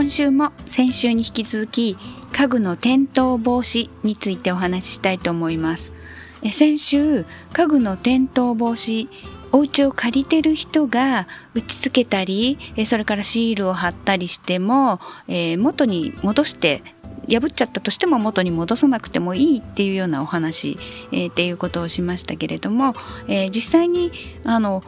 [0.00, 1.94] 今週も先週に引き続き
[2.32, 5.92] 家具の転倒防止についてお話ししたいと思います。
[6.52, 9.08] 先週家具の転倒防止
[9.52, 16.82] お家を借りてる人が打ち付けたりそれからシールを貼ったりしても、えー、元に戻して
[17.28, 20.78] 破っちゃったとしても元に戻さなくてもいいっていうようなお話、
[21.12, 22.94] えー、っていうことをしましたけれども、
[23.28, 24.12] えー、実際に
[24.44, 24.82] あの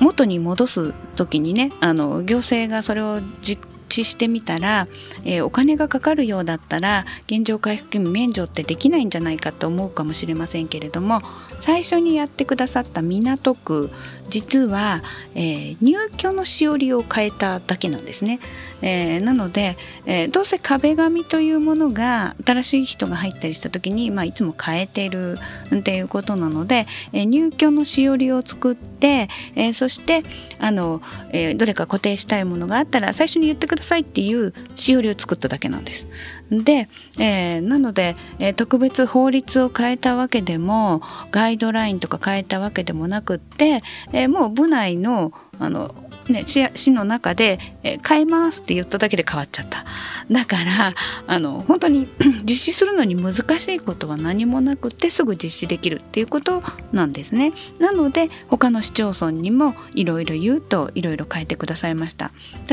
[0.00, 4.88] 元に戻す時にねあの行政がそれを実してみたら、
[5.24, 11.22] えー、お金がかかるようだったら現状回復金免除ってできないんじゃないかと思うかもしれませんけれども
[11.60, 13.90] 最初にやってくださった港区
[14.28, 15.02] 実は、
[15.34, 18.40] えー、入居のしおりを変えただけなんですね。
[18.80, 19.76] えー、なので、
[20.06, 25.38] えー、どうせ壁紙というものが新しい人が入ったりした時に、まあ、いつも変えてる
[25.74, 30.22] っていうことなので、え、入居のしおりを作って、えそして
[30.58, 31.00] あの、
[31.32, 36.06] えどれか固定したいものがあったら最初に言ってくださいっていうしおりを作っただけなんです。
[36.50, 36.88] で、
[37.18, 43.82] えなので、え特別法律を変えたわけでもガイドラインとか変えたわけでもなくって、
[44.12, 45.94] えもう部内のあの
[46.32, 49.84] ね、市の中で、え変えますって言っただけで変わっちゃった。
[50.30, 50.94] だから
[51.26, 52.06] あの本当に
[52.44, 56.62] 実施するのに難しいことは何もなくてすぐ実施できるっていうこと
[56.92, 57.52] なんですね。
[57.78, 62.30] なので他の市町村にもいろいろ言うといろいろ変えてくださいました。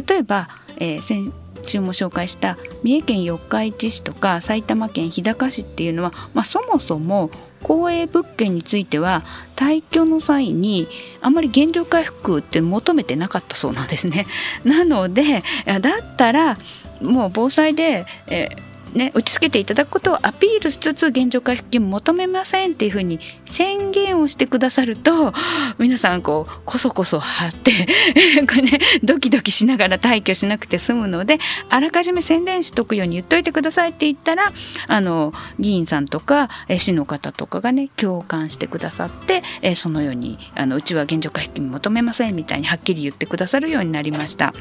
[0.08, 1.32] 例えば、えー、
[1.66, 7.32] 先週も紹介した三重県四日市市とか埼玉県日高市っていうのは、まあ、そもそも
[7.64, 9.24] 公営物件については
[9.56, 10.88] 退去の際に
[11.22, 14.28] あまり現状回復って求めてなかったそうなんですね。
[14.64, 16.60] なのでだったら
[17.02, 18.50] もう防災で、え
[18.94, 23.85] ね、打ち付けていただくことをアピールしつつ現状回復金求めませんっていうふうに宣
[24.22, 25.34] をしてくださると
[25.78, 27.72] 皆さんこうこそこそ張って
[28.48, 31.40] これ、ね、ドキドキしながら退去しなくて済むので
[31.70, 34.52] あらかじめ宣伝しとくように言っといてくださいって言ったら
[34.88, 39.44] あの議員さんとか市の方とかがね共感してくださって
[39.76, 44.54] そのようにあのうちは現状回復金求めませんみたいにはっきり言ってくださるようになりました。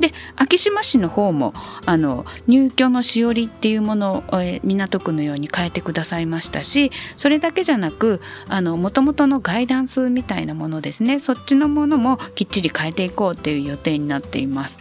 [0.00, 1.54] で昭島市の方も
[1.86, 14.78] あの入居のしおりっていうものを、え港区のように変えてくださいましたしそれだけじゃなくもともとのガイダンスみたいなものですねそっちのものもきっちり変えていこうっていう予定になっています。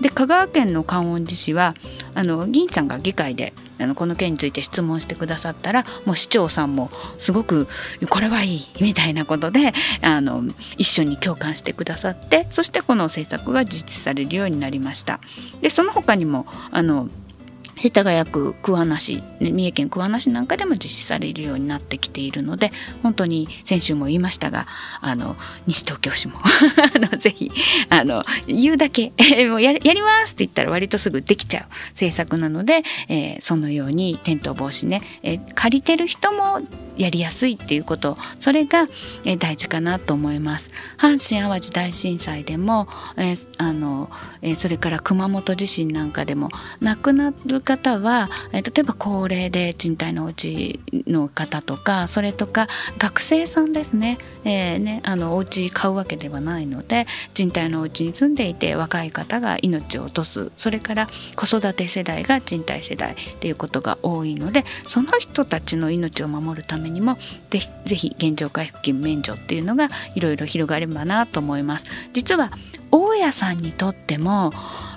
[0.00, 1.74] で香川県の観音寺市は
[2.14, 7.68] あの議員さんが議会であのこの件について質問してくださったらもう市長さんもすごく
[8.08, 10.42] これはいいみたいなことであの
[10.76, 15.20] 一緒に共感してくださってそしてこの政策が実施されるようになりました。
[15.60, 17.08] でその他にもあの
[17.76, 22.72] 世田谷区桑名市三重県桑名市なんかでも実施されるようになってきているので
[23.02, 24.66] 本当に先週も言いましたが
[25.00, 25.36] あの
[25.66, 26.38] 西東京市も
[27.18, 27.50] ぜひ
[27.88, 29.12] あの言うだけ
[29.48, 36.60] もう ややりますって言ったら割とすぐできちゃう政策なので、えー、そのように転倒防止ね、えー、借りてる人も
[36.96, 38.86] やりやすいっていうことそれが、
[39.24, 40.70] え大事かなと思います。
[40.96, 42.86] 阪神・淡路大震災でも、
[43.16, 44.10] えー、あの
[44.42, 46.50] えそれから熊本地震なんかでも
[46.80, 52.68] 亡くなる方は、例えば高齢で賃貸のお家の方とかそれとか
[52.98, 67.16] 学生さんですね,、えーね、あのお家買うわけではないので賃貸のお家に住んでいて若い方が命を落とすそれから子育て世代が賃貸世代っていうことが多いのでその人たちの命を守るためにも
[67.50, 71.84] ぜひぜひ現状回復金免除っていうのがいろいろ広がればなと思います。
[72.12, 72.52] 実は
[72.90, 74.52] 大家さんにとっても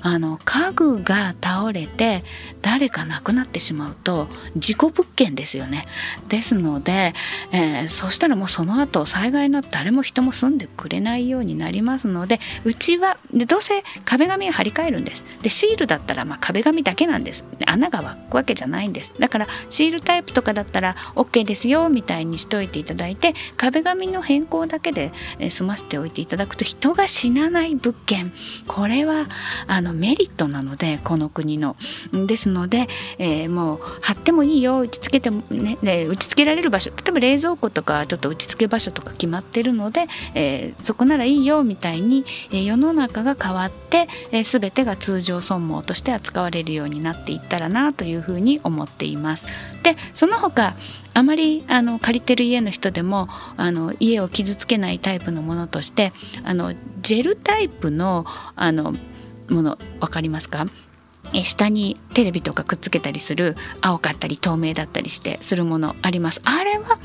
[0.10, 2.24] あの家具が倒れて
[2.62, 5.86] 誰か亡くなってしまうと事故物件ですよね。
[6.30, 7.14] ですので、
[7.52, 15.26] えー、そしたらもうその後災害の誰も人も住んでくれないようになりますのでうちはでどうせ壁紙を張り替えるんです。
[15.42, 17.44] でシールだったらまあ壁紙だけなんです。
[17.66, 19.12] 穴が湧くわけじゃないんです。
[19.20, 25.12] だからシールタイプとかだったら OK ですよみたいにしといていただいて壁紙の変更だけで
[25.50, 28.32] 済ませておいていただくと人が死なない物件。
[28.68, 29.28] これは
[29.68, 31.76] あのメリットなのでこの国の。
[32.14, 49.46] ですので、えー、もう貼ってもいいよ打ち付けてもねね打ち付けられる場所例えば冷蔵庫とかちょっと打ち付け場所とか決まってるので、えー、そこならいいよみたいに、えー、世の中が変わって、えー、全てが通常損耗として扱われるようになっていったらなというふうに思っています。
[49.84, 50.76] でその他
[51.14, 56.12] あまりあの借りてる家の人でもあの家を傷つけないタイプのものとして
[56.44, 58.94] あのジェルタイプのあの
[59.50, 60.66] もの分かりますか？
[61.34, 67.00] え下にテレビとかくっつけたりする青かったり透明だったりしてするものありますあれは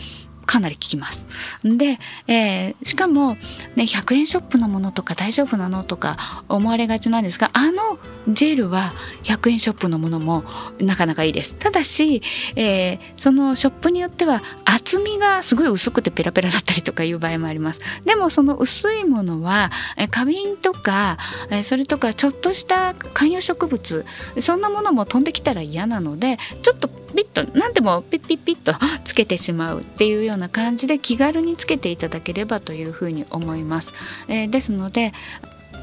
[0.45, 1.25] かなり効きます。
[1.65, 3.37] で、えー、しかも、
[3.77, 7.99] ね、100円ショップのものとか大丈夫なのとか思われがちなんですがあの
[8.29, 8.93] ジェルは
[9.23, 10.45] 100円ショップのものも
[10.81, 11.55] なかなかいいです。
[11.55, 12.23] ただし、
[12.57, 14.43] えー、そのショップによっては
[14.75, 17.81] 厚みがすごい薄くてペラペラだったりとかいう場合もあります。
[18.07, 19.71] でもその薄いものは
[20.11, 21.19] 花瓶とか
[21.65, 24.07] それとかちょっとした観葉植物
[24.41, 28.75] そんなものも飛んできたら嫌なのでちょっとピッと何でもピッピッピッと
[29.05, 33.95] つけてしまうっていうような感じで気軽につけていただければというふうに思います。
[34.29, 35.13] えー、ですので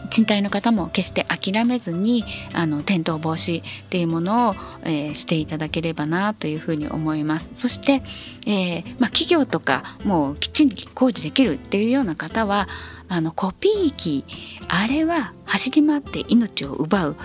[0.10, 2.24] 賃貸の方も決して諦めずに
[2.54, 4.54] あの転倒防止っていうものを、
[4.84, 8.02] えー、していただければなというふうに思いますそして、
[8.46, 12.68] えー、まあ、企業とかもうきっちり工事できるっていうような方は
[13.10, 14.24] あのコピー機
[14.68, 17.16] あれは走り回って命を奪う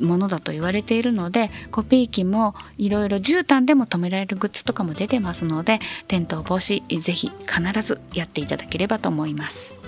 [0.00, 9.83] ものだと言われているのでコピー機もいろいろ絨毯でも止められるグッズとかも出てますので転倒防止ぜひ必ずやっていただければと思います。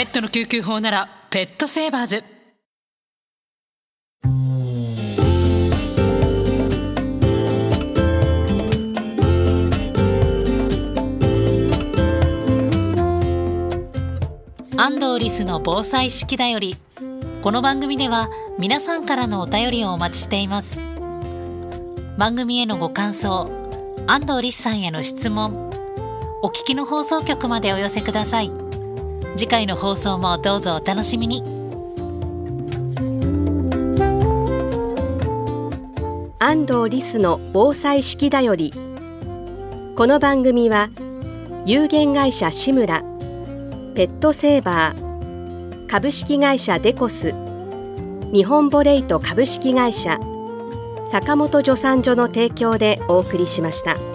[0.00, 2.24] ペットの救急法ならペットセーバーズ。
[14.74, 16.78] 安藤リスの防災式だより
[17.42, 20.80] この番組では皆さんからのお便りをお待ちしています。
[22.16, 23.50] 番組へのご感想
[24.06, 25.68] 安藤リスさんへの質問
[26.42, 28.69] お聞きの放送局までお寄せください。
[29.36, 31.42] 次回の放送もどうぞお楽しみに
[36.38, 38.72] 安藤リスの防災式だより
[39.96, 40.90] この番組は
[41.64, 43.02] 有限会社志村
[43.94, 47.34] ペットセーバー株式会社デコス
[48.32, 50.18] 日本ボレイト株式会社
[51.10, 54.09] 坂本助産所の提供でお送りしました。